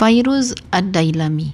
Fairuz 0.00 0.56
Ad-Dailami 0.72 1.52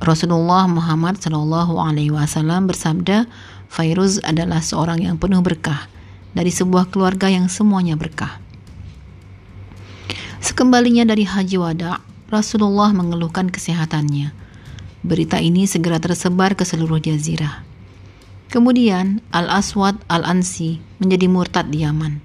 Rasulullah 0.00 0.64
Muhammad 0.64 1.20
Shallallahu 1.20 1.76
Alaihi 1.76 2.08
Wasallam 2.08 2.64
bersabda, 2.64 3.28
Fairuz 3.68 4.16
adalah 4.24 4.64
seorang 4.64 5.04
yang 5.04 5.20
penuh 5.20 5.44
berkah 5.44 5.92
dari 6.32 6.48
sebuah 6.48 6.88
keluarga 6.88 7.28
yang 7.28 7.52
semuanya 7.52 8.00
berkah. 8.00 8.40
Sekembalinya 10.40 11.04
dari 11.04 11.28
Haji 11.28 11.60
Wada, 11.60 12.00
Rasulullah 12.32 12.96
mengeluhkan 12.96 13.52
kesehatannya. 13.52 14.32
Berita 15.04 15.36
ini 15.36 15.68
segera 15.68 16.00
tersebar 16.00 16.56
ke 16.56 16.64
seluruh 16.64 16.96
jazirah. 16.96 17.60
Kemudian 18.48 19.20
Al-Aswad 19.36 20.00
Al-Ansi 20.08 20.80
menjadi 20.96 21.28
murtad 21.28 21.68
di 21.68 21.84
Yaman. 21.84 22.24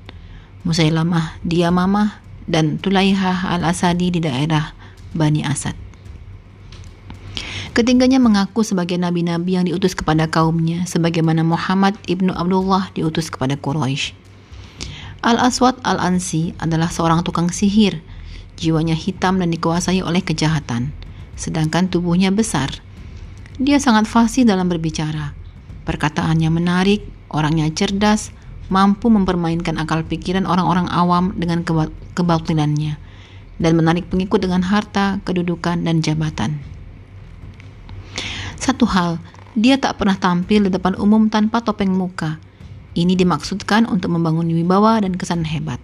Musailamah 0.64 1.43
di 1.43 1.68
Yamamah 1.68 2.26
dan 2.47 2.79
Tulaihah 2.79 3.51
Al-Asadi 3.60 4.10
di 4.10 4.19
daerah 4.24 4.71
Bani 5.11 5.43
Asad. 5.43 5.75
Ketiganya 7.78 8.18
mengaku 8.18 8.65
sebagai 8.65 8.97
nabi-nabi 8.97 9.54
yang 9.54 9.70
diutus 9.70 9.93
kepada 9.93 10.25
kaumnya, 10.25 10.89
sebagaimana 10.89 11.46
Muhammad 11.46 11.93
ibnu 12.10 12.33
Abdullah 12.33 12.89
diutus 12.97 13.29
kepada 13.29 13.54
Quraisy. 13.54 14.18
Al-Aswad 15.21 15.78
Al-Ansi 15.86 16.57
adalah 16.57 16.89
seorang 16.89 17.21
tukang 17.21 17.54
sihir. 17.54 18.01
Jiwanya 18.57 18.98
hitam 18.98 19.37
dan 19.37 19.54
dikuasai 19.54 20.01
oleh 20.01 20.25
kejahatan, 20.25 20.89
sedangkan 21.37 21.93
tubuhnya 21.93 22.34
besar. 22.34 22.82
Dia 23.61 23.78
sangat 23.78 24.09
fasih 24.09 24.50
dalam 24.50 24.65
berbicara. 24.65 25.37
Perkataannya 25.86 26.50
menarik, 26.50 27.06
orangnya 27.29 27.70
cerdas, 27.70 28.34
mampu 28.68 29.07
mempermainkan 29.07 29.80
akal 29.80 30.04
pikiran 30.04 30.44
orang-orang 30.44 30.88
awam 30.92 31.36
dengan 31.36 31.64
kebatilannya, 32.16 33.00
dan 33.58 33.72
menarik 33.74 34.08
pengikut 34.12 34.44
dengan 34.44 34.62
harta, 34.68 35.24
kedudukan, 35.24 35.82
dan 35.82 36.04
jabatan. 36.04 36.62
Satu 38.58 38.84
hal, 38.90 39.18
dia 39.58 39.80
tak 39.80 39.98
pernah 39.98 40.20
tampil 40.20 40.68
di 40.68 40.72
depan 40.74 40.94
umum 41.00 41.32
tanpa 41.32 41.64
topeng 41.64 41.90
muka. 41.90 42.38
Ini 42.98 43.14
dimaksudkan 43.14 43.86
untuk 43.86 44.14
membangun 44.14 44.50
wibawa 44.50 45.02
dan 45.02 45.16
kesan 45.16 45.46
hebat. 45.46 45.78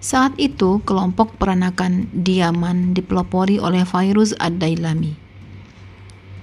Saat 0.00 0.34
itu, 0.40 0.82
kelompok 0.82 1.36
peranakan 1.36 2.08
Diaman 2.10 2.96
dipelopori 2.96 3.60
oleh 3.60 3.86
Fairuz 3.86 4.32
Ad-Dailami. 4.40 5.29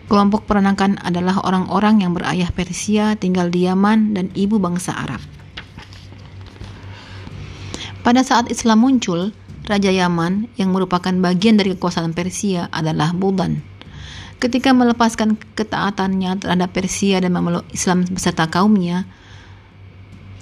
Kelompok 0.07 0.47
peranakan 0.47 1.03
adalah 1.03 1.43
orang-orang 1.43 2.03
yang 2.03 2.15
berayah 2.15 2.47
Persia, 2.55 3.19
tinggal 3.19 3.51
di 3.51 3.67
Yaman, 3.67 4.15
dan 4.15 4.31
ibu 4.33 4.55
bangsa 4.55 4.95
Arab. 4.95 5.19
Pada 8.07 8.23
saat 8.23 8.47
Islam 8.47 8.87
muncul, 8.87 9.35
Raja 9.67 9.91
Yaman 9.91 10.47
yang 10.55 10.71
merupakan 10.71 11.11
bagian 11.11 11.59
dari 11.59 11.75
kekuasaan 11.75 12.15
Persia 12.15 12.71
adalah 12.71 13.11
Budan 13.11 13.59
Ketika 14.37 14.69
melepaskan 14.69 15.33
ketaatannya 15.57 16.37
terhadap 16.37 16.69
Persia 16.69 17.17
dan 17.17 17.33
memeluk 17.33 17.65
Islam 17.73 18.05
beserta 18.05 18.45
kaumnya, 18.45 19.09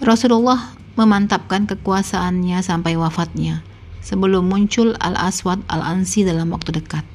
Rasulullah 0.03 0.75
memantapkan 0.99 1.63
kekuasaannya 1.63 2.59
sampai 2.59 2.99
wafatnya 2.99 3.63
sebelum 4.03 4.51
muncul 4.51 4.99
Al-Aswad 4.99 5.63
Al-Ansi 5.71 6.27
dalam 6.27 6.51
waktu 6.51 6.75
dekat. 6.75 7.14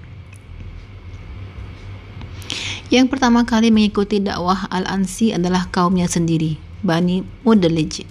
Yang 2.90 3.06
pertama 3.06 3.46
kali 3.46 3.70
mengikuti 3.70 4.18
dakwah 4.18 4.66
Al-Ansi 4.66 5.30
adalah 5.30 5.70
kaumnya 5.70 6.10
sendiri, 6.10 6.58
Bani 6.82 7.22
Mudalij. 7.46 8.02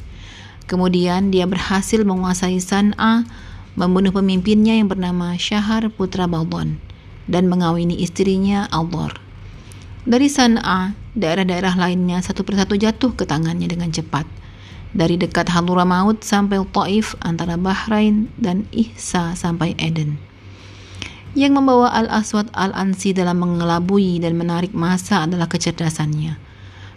Kemudian 0.71 1.35
dia 1.35 1.43
berhasil 1.43 1.99
menguasai 2.07 2.63
San'a, 2.63 3.27
membunuh 3.75 4.15
pemimpinnya 4.15 4.79
yang 4.79 4.87
bernama 4.87 5.35
Syahar 5.35 5.91
Putra 5.91 6.31
Baldon 6.31 6.79
dan 7.27 7.51
mengawini 7.51 7.99
istrinya 7.99 8.71
Aldor. 8.71 9.19
Dari 10.07 10.31
San'a, 10.31 10.95
daerah-daerah 11.11 11.75
lainnya 11.75 12.23
satu 12.23 12.47
persatu 12.47 12.79
jatuh 12.79 13.11
ke 13.19 13.27
tangannya 13.27 13.67
dengan 13.67 13.91
cepat. 13.91 14.23
Dari 14.95 15.19
dekat 15.19 15.51
Maut 15.59 16.23
sampai 16.23 16.63
Taif 16.71 17.19
antara 17.19 17.59
Bahrain 17.59 18.31
dan 18.39 18.63
Ihsa 18.71 19.35
sampai 19.35 19.75
Eden. 19.75 20.28
Yang 21.37 21.61
membawa 21.61 21.93
Al-Aswad 21.93 22.49
Al-Ansi 22.57 23.13
dalam 23.13 23.37
mengelabui 23.37 24.17
dan 24.17 24.33
menarik 24.33 24.73
masa 24.73 25.29
adalah 25.29 25.45
kecerdasannya. 25.45 26.41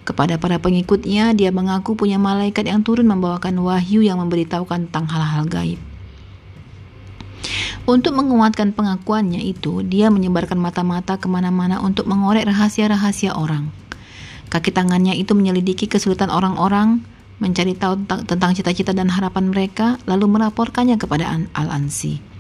Kepada 0.09 0.41
para 0.41 0.57
pengikutnya, 0.57 1.37
dia 1.37 1.53
mengaku 1.53 1.95
punya 1.95 2.17
malaikat 2.17 2.65
yang 2.65 2.81
turun 2.81 3.07
membawakan 3.07 3.61
wahyu 3.61 4.01
yang 4.01 4.19
memberitahukan 4.25 4.89
tentang 4.89 5.05
hal-hal 5.13 5.45
gaib. 5.47 5.79
Untuk 7.85 8.17
menguatkan 8.17 8.73
pengakuannya 8.73 9.45
itu, 9.45 9.85
dia 9.85 10.09
menyebarkan 10.09 10.57
mata-mata 10.57 11.21
ke 11.21 11.29
mana-mana 11.29 11.85
untuk 11.85 12.09
mengorek 12.09 12.49
rahasia-rahasia 12.49 13.37
orang. 13.37 13.69
Kaki 14.49 14.73
tangannya 14.73 15.13
itu 15.13 15.37
menyelidiki 15.37 15.93
kesulitan 15.93 16.33
orang-orang, 16.33 17.05
mencari 17.37 17.77
tahu 17.77 18.07
tentang 18.07 18.57
cita-cita 18.57 18.97
dan 18.97 19.13
harapan 19.13 19.53
mereka, 19.53 20.01
lalu 20.09 20.25
melaporkannya 20.41 20.97
kepada 20.97 21.29
Al-Ansi. 21.53 22.32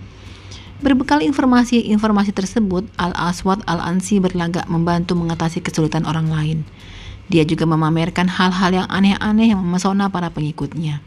Berbekal 0.82 1.22
informasi-informasi 1.22 2.34
tersebut, 2.34 2.82
Al-Aswad 2.98 3.62
Al-Ansi 3.70 4.18
berlagak 4.18 4.66
membantu 4.66 5.14
mengatasi 5.14 5.62
kesulitan 5.62 6.02
orang 6.02 6.26
lain. 6.26 6.58
Dia 7.30 7.46
juga 7.46 7.70
memamerkan 7.70 8.26
hal-hal 8.26 8.82
yang 8.82 8.88
aneh-aneh 8.90 9.54
yang 9.54 9.62
memesona 9.62 10.10
para 10.10 10.34
pengikutnya. 10.34 10.98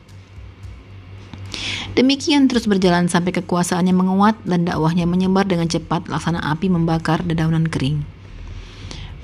Demikian 1.91 2.47
terus 2.47 2.71
berjalan 2.71 3.11
sampai 3.11 3.35
kekuasaannya 3.35 3.91
menguat 3.91 4.39
dan 4.47 4.63
dakwahnya 4.63 5.03
menyebar 5.03 5.43
dengan 5.43 5.67
cepat 5.67 6.07
laksana 6.07 6.39
api 6.55 6.71
membakar 6.71 7.23
dedaunan 7.27 7.67
kering. 7.67 8.14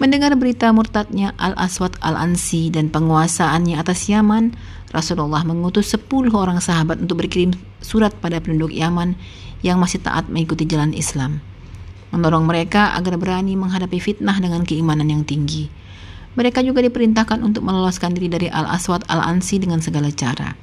Mendengar 0.02 0.34
berita 0.34 0.74
murtadnya 0.74 1.38
Al-Aswad 1.38 2.02
Al-Ansi 2.02 2.74
dan 2.74 2.90
penguasaannya 2.90 3.78
atas 3.78 4.10
Yaman, 4.10 4.50
Rasulullah 4.90 5.46
mengutus 5.46 5.94
10 5.94 6.10
orang 6.34 6.58
sahabat 6.58 7.06
untuk 7.06 7.22
berkirim 7.22 7.54
surat 7.86 8.10
pada 8.18 8.42
penduduk 8.42 8.74
Yaman 8.74 9.14
yang 9.62 9.78
masih 9.78 10.02
taat 10.02 10.26
mengikuti 10.26 10.66
jalan 10.66 10.98
Islam. 10.98 11.38
Mendorong 12.10 12.50
mereka 12.50 12.98
agar 12.98 13.14
berani 13.22 13.54
menghadapi 13.54 14.02
fitnah 14.02 14.42
dengan 14.42 14.66
keimanan 14.66 15.06
yang 15.06 15.22
tinggi. 15.22 15.70
Mereka 16.34 16.66
juga 16.66 16.82
diperintahkan 16.82 17.38
untuk 17.46 17.62
meloloskan 17.62 18.18
diri 18.18 18.26
dari 18.26 18.50
Al-Aswad 18.50 19.06
Al-Ansi 19.06 19.62
dengan 19.62 19.86
segala 19.86 20.10
cara. 20.10 20.58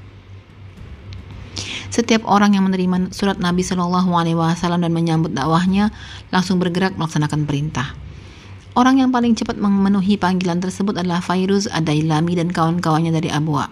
Setiap 1.94 2.26
orang 2.26 2.59
yang 2.59 2.66
menerima 2.66 3.15
surat 3.15 3.38
Nabi 3.38 3.62
Shallallahu 3.62 4.10
Alaihi 4.19 4.34
Wasallam 4.34 4.82
dan 4.82 4.91
menyambut 4.91 5.31
dakwahnya 5.31 5.94
langsung 6.34 6.59
bergerak 6.59 6.99
melaksanakan 6.99 7.47
perintah. 7.47 8.08
Orang 8.78 9.03
yang 9.03 9.11
paling 9.11 9.34
cepat 9.34 9.59
memenuhi 9.59 10.15
panggilan 10.15 10.62
tersebut 10.62 10.94
adalah 10.94 11.19
Fairuz 11.19 11.66
Adailami 11.66 12.39
dan 12.39 12.55
kawan-kawannya 12.55 13.11
dari 13.11 13.27
Abwa. 13.27 13.66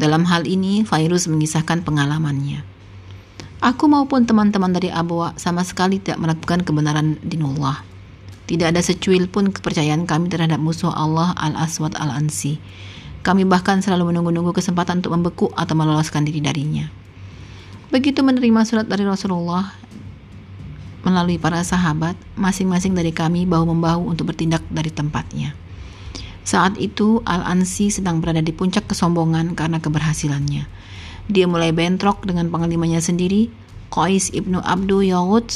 Dalam 0.00 0.24
hal 0.24 0.48
ini, 0.48 0.80
Fairuz 0.80 1.28
mengisahkan 1.28 1.84
pengalamannya. 1.84 2.64
Aku 3.60 3.84
maupun 3.84 4.24
teman-teman 4.24 4.72
dari 4.72 4.88
Abwa 4.88 5.36
sama 5.36 5.60
sekali 5.60 6.00
tidak 6.00 6.24
melakukan 6.24 6.64
kebenaran 6.64 7.20
dinullah. 7.20 7.84
Tidak 8.48 8.72
ada 8.72 8.80
secuil 8.80 9.28
pun 9.28 9.52
kepercayaan 9.52 10.08
kami 10.08 10.32
terhadap 10.32 10.56
musuh 10.56 10.88
Allah 10.88 11.36
Al-Aswad 11.36 11.92
Al-Ansi. 11.92 12.56
Kami 13.20 13.44
bahkan 13.44 13.84
selalu 13.84 14.08
menunggu-nunggu 14.16 14.56
kesempatan 14.56 15.04
untuk 15.04 15.20
membeku 15.20 15.46
atau 15.52 15.76
meloloskan 15.76 16.24
diri 16.24 16.40
darinya. 16.40 16.88
Begitu 17.92 18.24
menerima 18.24 18.64
surat 18.64 18.88
dari 18.88 19.04
Rasulullah 19.04 19.76
melalui 21.04 21.36
para 21.36 21.60
sahabat, 21.60 22.16
masing-masing 22.34 22.96
dari 22.96 23.12
kami 23.12 23.44
bahu-membahu 23.44 24.08
untuk 24.08 24.32
bertindak 24.32 24.64
dari 24.72 24.88
tempatnya. 24.88 25.52
Saat 26.44 26.80
itu, 26.80 27.20
Al-Ansi 27.24 27.92
sedang 27.92 28.20
berada 28.20 28.40
di 28.40 28.52
puncak 28.52 28.88
kesombongan 28.88 29.56
karena 29.56 29.80
keberhasilannya. 29.80 30.64
Dia 31.28 31.46
mulai 31.48 31.72
bentrok 31.72 32.24
dengan 32.24 32.52
panglimanya 32.52 33.00
sendiri, 33.00 33.48
Qais 33.88 34.28
ibnu 34.32 34.60
Abdu 34.60 35.00
Yawud, 35.04 35.48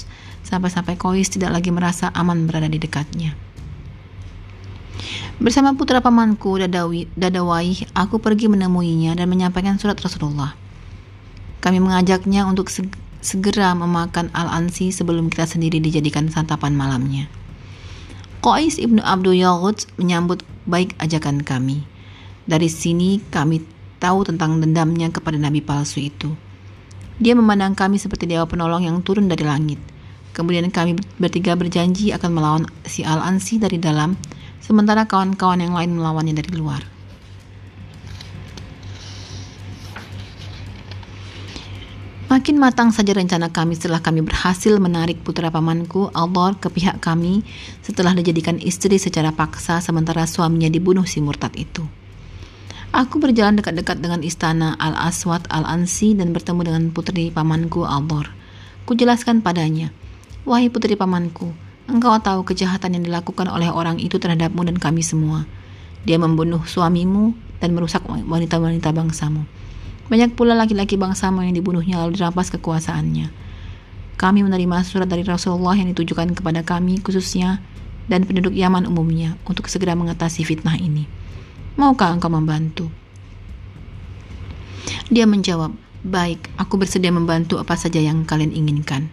sampai-sampai 0.45 0.97
Qais 0.97 1.29
tidak 1.29 1.53
lagi 1.53 1.69
merasa 1.69 2.09
aman 2.17 2.49
berada 2.49 2.69
di 2.69 2.81
dekatnya. 2.81 3.37
Bersama 5.39 5.77
putra 5.77 6.01
pamanku 6.01 6.59
Dadawi, 6.59 7.07
Dadawai, 7.15 7.95
aku 7.95 8.19
pergi 8.19 8.51
menemuinya 8.51 9.15
dan 9.15 9.29
menyampaikan 9.31 9.79
surat 9.79 9.95
Rasulullah. 10.01 10.57
Kami 11.63 11.79
mengajaknya 11.79 12.49
untuk 12.49 12.73
segera 13.19 13.75
memakan 13.75 14.31
Al-Ansi 14.31 14.95
sebelum 14.95 15.29
kita 15.29 15.45
sendiri 15.47 15.83
dijadikan 15.83 16.31
santapan 16.31 16.75
malamnya. 16.75 17.27
Qais 18.39 18.79
ibnu 18.79 19.03
Abdul 19.03 19.43
Yaghut 19.43 19.91
menyambut 19.99 20.47
baik 20.65 20.95
ajakan 21.03 21.43
kami. 21.43 21.83
Dari 22.47 22.71
sini 22.71 23.19
kami 23.29 23.61
tahu 23.99 24.23
tentang 24.23 24.63
dendamnya 24.63 25.11
kepada 25.11 25.35
nabi 25.35 25.59
palsu 25.59 26.07
itu. 26.07 26.33
Dia 27.19 27.35
memandang 27.35 27.75
kami 27.75 27.99
seperti 27.99 28.31
dewa 28.31 28.47
penolong 28.47 28.87
yang 28.87 29.03
turun 29.03 29.27
dari 29.27 29.43
langit. 29.43 29.83
Kemudian 30.39 30.71
kami 30.71 30.95
bertiga 31.19 31.59
berjanji 31.59 32.15
akan 32.15 32.31
melawan 32.31 32.65
si 32.87 33.03
Al-Ansi 33.03 33.59
dari 33.59 33.83
dalam, 33.83 34.15
sementara 34.63 35.03
kawan-kawan 35.11 35.59
yang 35.59 35.75
lain 35.75 35.99
melawannya 35.99 36.39
dari 36.39 36.55
luar. 36.55 36.98
Semakin 42.49 42.65
matang 42.65 42.91
saja 42.97 43.13
rencana 43.13 43.53
kami 43.53 43.77
setelah 43.77 44.01
kami 44.01 44.25
berhasil 44.25 44.73
menarik 44.81 45.21
putra 45.21 45.53
pamanku, 45.53 46.09
Aldor, 46.17 46.57
ke 46.57 46.73
pihak 46.73 46.97
kami 46.97 47.45
setelah 47.85 48.17
dijadikan 48.17 48.57
istri 48.57 48.97
secara 48.97 49.37
paksa 49.37 49.85
sementara 49.85 50.25
suaminya 50.25 50.73
dibunuh 50.73 51.05
si 51.05 51.21
murtad 51.21 51.53
itu. 51.61 51.85
Aku 52.89 53.21
berjalan 53.21 53.61
dekat-dekat 53.61 54.01
dengan 54.01 54.25
istana 54.25 54.81
Al-Aswad 54.81 55.45
Al-Ansi 55.53 56.17
dan 56.17 56.33
bertemu 56.33 56.61
dengan 56.65 56.85
putri 56.89 57.29
pamanku 57.29 57.85
Aldor. 57.85 58.33
Kujelaskan 58.89 59.45
padanya, 59.45 59.93
Wahai 60.49 60.73
putri 60.73 60.97
pamanku, 60.97 61.53
engkau 61.85 62.17
tahu 62.17 62.49
kejahatan 62.49 62.97
yang 62.97 63.05
dilakukan 63.13 63.53
oleh 63.53 63.69
orang 63.69 64.01
itu 64.01 64.17
terhadapmu 64.17 64.65
dan 64.65 64.81
kami 64.81 65.05
semua. 65.05 65.45
Dia 66.09 66.17
membunuh 66.17 66.65
suamimu 66.65 67.37
dan 67.61 67.77
merusak 67.77 68.09
wanita-wanita 68.09 68.89
bangsamu. 68.97 69.45
Banyak 70.09 70.37
pula 70.37 70.57
laki-laki 70.57 70.97
bangsamu 70.97 71.45
yang 71.45 71.53
dibunuhnya 71.53 72.01
lalu 72.01 72.17
dirampas 72.17 72.49
kekuasaannya. 72.53 73.29
Kami 74.19 74.41
menerima 74.43 74.83
surat 74.83 75.07
dari 75.07 75.23
Rasulullah 75.23 75.77
yang 75.77 75.93
ditujukan 75.95 76.35
kepada 76.35 76.65
kami 76.65 76.99
khususnya 77.05 77.61
dan 78.09 78.25
penduduk 78.25 78.57
Yaman 78.57 78.89
umumnya 78.89 79.37
untuk 79.45 79.69
segera 79.69 79.93
mengatasi 79.95 80.43
fitnah 80.43 80.75
ini. 80.81 81.05
Maukah 81.79 82.17
engkau 82.17 82.33
membantu? 82.33 82.91
Dia 85.13 85.29
menjawab, 85.29 85.77
Baik, 85.99 86.49
aku 86.57 86.81
bersedia 86.81 87.13
membantu 87.13 87.61
apa 87.61 87.77
saja 87.77 88.01
yang 88.01 88.25
kalian 88.25 88.51
inginkan. 88.55 89.13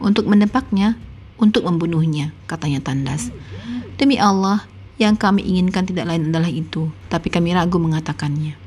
Untuk 0.00 0.24
mendepaknya, 0.24 0.96
untuk 1.36 1.66
membunuhnya, 1.68 2.32
katanya 2.48 2.80
Tandas. 2.80 3.28
Demi 4.00 4.16
Allah, 4.16 4.64
yang 4.96 5.18
kami 5.18 5.42
inginkan 5.42 5.84
tidak 5.84 6.06
lain 6.06 6.30
adalah 6.30 6.50
itu, 6.50 6.90
tapi 7.10 7.28
kami 7.34 7.50
ragu 7.50 7.82
mengatakannya. 7.82 8.63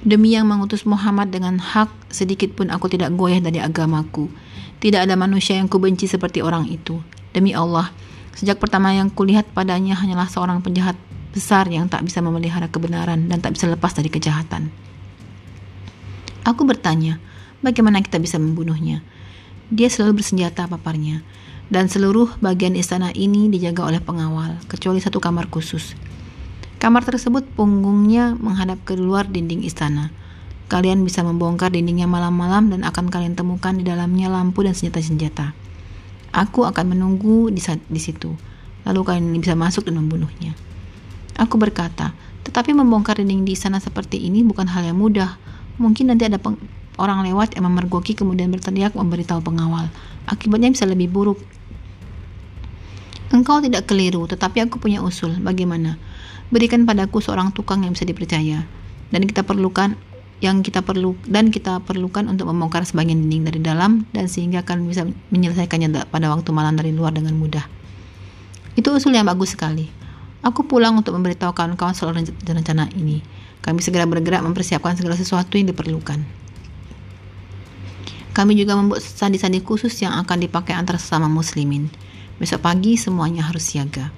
Demi 0.00 0.32
yang 0.32 0.48
mengutus 0.48 0.88
Muhammad 0.88 1.28
dengan 1.28 1.60
hak, 1.60 2.08
sedikit 2.08 2.56
pun 2.56 2.72
aku 2.72 2.88
tidak 2.88 3.12
goyah 3.12 3.36
dari 3.36 3.60
agamaku. 3.60 4.32
Tidak 4.80 4.96
ada 4.96 5.12
manusia 5.12 5.60
yang 5.60 5.68
kubenci 5.68 6.08
seperti 6.08 6.40
orang 6.40 6.64
itu. 6.72 7.04
Demi 7.36 7.52
Allah, 7.52 7.92
sejak 8.32 8.56
pertama 8.56 8.96
yang 8.96 9.12
kulihat 9.12 9.52
padanya 9.52 9.92
hanyalah 10.00 10.24
seorang 10.24 10.64
penjahat 10.64 10.96
besar 11.36 11.68
yang 11.68 11.84
tak 11.92 12.00
bisa 12.08 12.24
memelihara 12.24 12.72
kebenaran 12.72 13.28
dan 13.28 13.44
tak 13.44 13.60
bisa 13.60 13.68
lepas 13.68 13.92
dari 13.92 14.08
kejahatan. 14.08 14.72
Aku 16.48 16.64
bertanya, 16.64 17.20
bagaimana 17.60 18.00
kita 18.00 18.16
bisa 18.16 18.40
membunuhnya? 18.40 19.04
Dia 19.68 19.92
selalu 19.92 20.24
bersenjata 20.24 20.64
paparnya, 20.64 21.20
dan 21.68 21.92
seluruh 21.92 22.40
bagian 22.40 22.72
istana 22.72 23.12
ini 23.12 23.52
dijaga 23.52 23.84
oleh 23.84 24.00
pengawal, 24.00 24.64
kecuali 24.64 24.98
satu 24.98 25.20
kamar 25.20 25.52
khusus. 25.52 25.92
Kamar 26.80 27.04
tersebut 27.04 27.44
punggungnya 27.44 28.32
menghadap 28.40 28.80
ke 28.88 28.96
luar 28.96 29.28
dinding 29.28 29.68
istana. 29.68 30.08
Kalian 30.72 31.04
bisa 31.04 31.20
membongkar 31.20 31.76
dindingnya 31.76 32.08
malam-malam 32.08 32.72
dan 32.72 32.88
akan 32.88 33.12
kalian 33.12 33.36
temukan 33.36 33.76
di 33.76 33.84
dalamnya 33.84 34.32
lampu 34.32 34.64
dan 34.64 34.72
senjata-senjata. 34.72 35.52
Aku 36.32 36.64
akan 36.64 36.96
menunggu 36.96 37.52
di, 37.52 37.60
di 37.68 38.00
situ. 38.00 38.32
Lalu 38.88 39.00
kalian 39.04 39.28
bisa 39.36 39.52
masuk 39.52 39.92
dan 39.92 40.00
membunuhnya. 40.00 40.56
Aku 41.36 41.60
berkata, 41.60 42.16
tetapi 42.48 42.72
membongkar 42.72 43.20
dinding 43.20 43.44
di 43.44 43.52
sana 43.60 43.76
seperti 43.76 44.16
ini 44.16 44.40
bukan 44.40 44.64
hal 44.64 44.80
yang 44.80 44.96
mudah. 44.96 45.36
Mungkin 45.76 46.08
nanti 46.08 46.32
ada 46.32 46.40
orang 46.96 47.28
lewat 47.28 47.60
yang 47.60 47.68
memergoki 47.68 48.16
kemudian 48.16 48.48
berteriak 48.48 48.96
memberitahu 48.96 49.44
pengawal. 49.44 49.92
Akibatnya 50.24 50.72
bisa 50.72 50.88
lebih 50.88 51.12
buruk. 51.12 51.44
Engkau 53.36 53.60
tidak 53.60 53.84
keliru, 53.84 54.24
tetapi 54.24 54.64
aku 54.64 54.80
punya 54.80 55.04
usul. 55.04 55.36
Bagaimana? 55.44 56.00
Berikan 56.50 56.82
padaku 56.82 57.22
seorang 57.22 57.54
tukang 57.54 57.86
yang 57.86 57.94
bisa 57.94 58.02
dipercaya 58.02 58.66
dan 59.14 59.22
kita 59.22 59.46
perlukan 59.46 59.94
yang 60.40 60.64
kita 60.64 60.80
perlu 60.80 61.14
dan 61.28 61.52
kita 61.52 61.84
perlukan 61.84 62.26
untuk 62.26 62.48
membongkar 62.48 62.82
sebagian 62.82 63.22
dinding 63.22 63.44
dari 63.46 63.60
dalam 63.60 64.08
dan 64.10 64.26
sehingga 64.26 64.64
akan 64.64 64.88
bisa 64.88 65.06
menyelesaikannya 65.30 66.08
pada 66.08 66.26
waktu 66.32 66.50
malam 66.50 66.74
dari 66.74 66.90
luar 66.90 67.12
dengan 67.12 67.36
mudah. 67.36 67.68
Itu 68.74 68.90
usul 68.96 69.14
yang 69.14 69.28
bagus 69.28 69.52
sekali. 69.54 69.92
Aku 70.40 70.64
pulang 70.64 70.96
untuk 70.96 71.12
memberitahu 71.12 71.52
kawan-kawan 71.52 71.92
soal 71.92 72.16
rencana 72.16 72.88
ini. 72.96 73.20
Kami 73.60 73.84
segera 73.84 74.08
bergerak 74.08 74.40
mempersiapkan 74.40 74.96
segala 74.96 75.20
sesuatu 75.20 75.52
yang 75.60 75.68
diperlukan. 75.68 76.24
Kami 78.32 78.56
juga 78.56 78.72
membuat 78.72 79.04
sandi-sandi 79.04 79.60
khusus 79.60 79.92
yang 80.00 80.16
akan 80.16 80.40
dipakai 80.40 80.72
antara 80.72 80.96
sesama 80.96 81.28
muslimin. 81.28 81.92
Besok 82.40 82.64
pagi 82.64 82.96
semuanya 82.96 83.44
harus 83.44 83.68
siaga. 83.68 84.08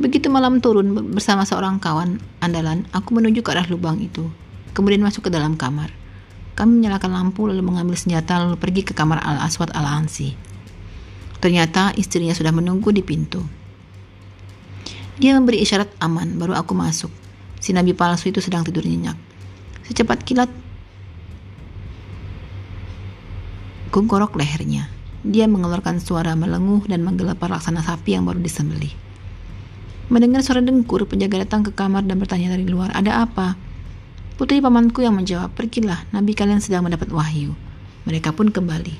Begitu 0.00 0.32
malam 0.32 0.60
turun 0.64 1.12
bersama 1.12 1.44
seorang 1.44 1.76
kawan 1.76 2.16
andalan, 2.40 2.88
aku 2.96 3.12
menuju 3.12 3.44
ke 3.44 3.52
arah 3.52 3.68
lubang 3.68 4.00
itu, 4.00 4.28
kemudian 4.72 5.04
masuk 5.04 5.28
ke 5.28 5.30
dalam 5.32 5.58
kamar. 5.60 5.92
Kami 6.56 6.80
menyalakan 6.80 7.12
lampu 7.12 7.48
lalu 7.48 7.60
mengambil 7.64 7.96
senjata 7.96 8.40
lalu 8.40 8.56
pergi 8.60 8.84
ke 8.84 8.92
kamar 8.92 9.20
Al-Aswad 9.20 9.72
Al-Ansi. 9.72 10.32
Ternyata 11.40 11.92
istrinya 11.96 12.32
sudah 12.32 12.52
menunggu 12.54 12.92
di 12.92 13.04
pintu. 13.04 13.44
Dia 15.20 15.36
memberi 15.36 15.60
isyarat 15.60 15.92
aman, 16.00 16.40
baru 16.40 16.56
aku 16.56 16.72
masuk. 16.72 17.12
Si 17.60 17.72
nabi 17.76 17.92
palsu 17.92 18.32
itu 18.32 18.40
sedang 18.40 18.64
tidur 18.64 18.84
nyenyak. 18.84 19.16
Secepat 19.84 20.24
kilat, 20.24 20.50
Kugorok 23.92 24.40
lehernya. 24.40 24.88
Dia 25.20 25.44
mengeluarkan 25.44 26.00
suara 26.00 26.32
melenguh 26.32 26.88
dan 26.88 27.04
menggelepar 27.04 27.52
laksana 27.52 27.84
sapi 27.84 28.16
yang 28.16 28.24
baru 28.24 28.40
disembelih. 28.40 28.88
Mendengar 30.12 30.44
suara 30.44 30.60
dengkur, 30.60 31.08
penjaga 31.08 31.40
datang 31.40 31.64
ke 31.64 31.72
kamar 31.72 32.04
dan 32.04 32.20
bertanya 32.20 32.52
dari 32.52 32.68
luar, 32.68 32.92
ada 32.92 33.24
apa? 33.24 33.56
Putri 34.36 34.60
pamanku 34.60 35.00
yang 35.00 35.16
menjawab, 35.16 35.56
pergilah, 35.56 36.04
nabi 36.12 36.36
kalian 36.36 36.60
sedang 36.60 36.84
mendapat 36.84 37.08
wahyu. 37.08 37.56
Mereka 38.04 38.36
pun 38.36 38.52
kembali. 38.52 38.92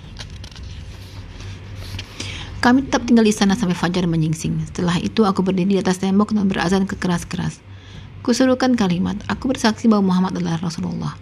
Kami 2.65 2.89
tetap 2.89 3.05
tinggal 3.05 3.29
di 3.29 3.35
sana 3.37 3.53
sampai 3.53 3.77
fajar 3.77 4.09
menyingsing. 4.09 4.73
Setelah 4.73 4.97
itu 5.05 5.29
aku 5.29 5.45
berdiri 5.45 5.77
di 5.77 5.79
atas 5.85 6.01
tembok 6.01 6.33
dan 6.33 6.49
berazan 6.49 6.89
kekeras-keras. 6.89 7.61
Kusuruhkan 8.25 8.73
kalimat, 8.73 9.21
aku 9.29 9.53
bersaksi 9.53 9.93
bahwa 9.93 10.17
Muhammad 10.17 10.41
adalah 10.41 10.65
Rasulullah. 10.65 11.13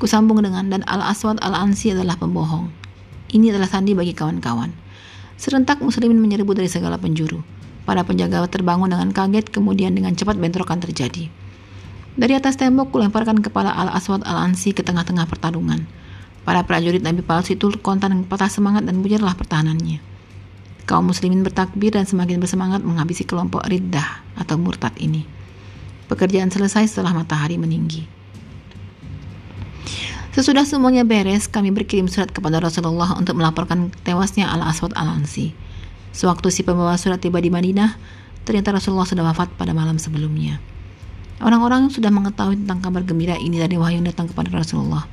Kusambung 0.00 0.40
dengan 0.40 0.72
dan 0.72 0.80
Al-Aswad 0.88 1.44
Al-Ansi 1.44 1.92
adalah 1.92 2.16
pembohong. 2.16 2.72
Ini 3.36 3.52
adalah 3.52 3.68
sandi 3.68 3.92
bagi 3.92 4.16
kawan-kawan. 4.16 4.72
Serentak 5.36 5.84
muslimin 5.84 6.16
menyerbu 6.16 6.56
dari 6.56 6.72
segala 6.72 6.96
penjuru. 6.96 7.59
Para 7.90 8.06
penjaga 8.06 8.46
terbangun 8.46 8.86
dengan 8.86 9.10
kaget, 9.10 9.50
kemudian 9.50 9.90
dengan 9.90 10.14
cepat 10.14 10.38
bentrokan 10.38 10.78
terjadi. 10.78 11.26
Dari 12.14 12.38
atas 12.38 12.54
tembok 12.54 12.94
kulemparkan 12.94 13.42
kepala 13.42 13.74
Al-Aswad 13.74 14.22
Al-Ansi 14.22 14.70
ke 14.70 14.86
tengah-tengah 14.86 15.26
pertarungan. 15.26 15.90
Para 16.46 16.62
prajurit 16.62 17.02
Nabi 17.02 17.26
palsu 17.26 17.58
itu 17.58 17.66
kontan 17.82 18.22
patah 18.30 18.46
semangat 18.46 18.86
dan 18.86 19.02
bujarlah 19.02 19.34
pertahanannya. 19.34 19.98
Kaum 20.86 21.10
muslimin 21.10 21.42
bertakbir 21.42 21.90
dan 21.90 22.06
semakin 22.06 22.38
bersemangat 22.38 22.86
menghabisi 22.86 23.26
kelompok 23.26 23.66
riddah 23.66 24.22
atau 24.38 24.54
murtad 24.54 24.94
ini. 25.02 25.26
Pekerjaan 26.06 26.54
selesai 26.54 26.94
setelah 26.94 27.10
matahari 27.10 27.58
meninggi. 27.58 28.06
Sesudah 30.30 30.62
semuanya 30.62 31.02
beres, 31.02 31.50
kami 31.50 31.74
berkirim 31.74 32.06
surat 32.06 32.30
kepada 32.30 32.62
Rasulullah 32.62 33.18
untuk 33.18 33.34
melaporkan 33.34 33.90
tewasnya 34.06 34.46
Al-Aswad 34.46 34.94
Al-Ansi. 34.94 35.70
Sewaktu 36.10 36.50
si 36.50 36.66
pembawa 36.66 36.98
surat 36.98 37.22
tiba 37.22 37.38
di 37.38 37.48
Madinah, 37.48 37.94
ternyata 38.42 38.74
Rasulullah 38.74 39.06
sudah 39.06 39.24
wafat 39.26 39.54
pada 39.54 39.70
malam 39.70 39.96
sebelumnya. 39.96 40.58
Orang-orang 41.40 41.88
sudah 41.88 42.12
mengetahui 42.12 42.66
tentang 42.66 42.84
kabar 42.84 43.00
gembira 43.06 43.38
ini 43.40 43.56
dari 43.56 43.80
wahyu 43.80 44.02
yang 44.02 44.08
datang 44.10 44.28
kepada 44.28 44.52
Rasulullah. 44.52 45.08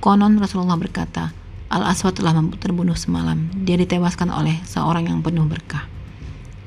Konon 0.00 0.40
Rasulullah 0.40 0.78
berkata, 0.80 1.36
Al-Aswad 1.68 2.16
telah 2.16 2.32
terbunuh 2.56 2.96
semalam. 2.96 3.52
Dia 3.52 3.76
ditewaskan 3.76 4.32
oleh 4.32 4.56
seorang 4.64 5.12
yang 5.12 5.20
penuh 5.20 5.44
berkah. 5.44 5.84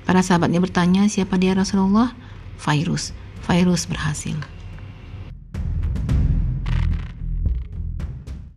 Para 0.06 0.22
sahabatnya 0.22 0.62
bertanya, 0.62 1.10
siapa 1.10 1.42
dia 1.42 1.58
Rasulullah? 1.58 2.14
Virus. 2.62 3.16
Virus 3.50 3.90
berhasil. 3.90 4.38